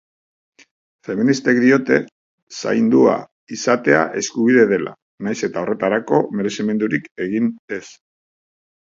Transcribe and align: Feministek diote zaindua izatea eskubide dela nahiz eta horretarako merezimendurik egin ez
Feministek 1.07 1.57
diote 1.63 1.97
zaindua 2.63 3.13
izatea 3.55 3.99
eskubide 4.21 4.63
dela 4.71 4.93
nahiz 5.27 5.37
eta 5.49 5.63
horretarako 5.65 6.23
merezimendurik 6.39 7.05
egin 7.27 7.53
ez 7.79 7.83